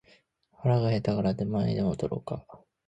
[0.53, 2.43] 腹が減ったから出前でも取ろうか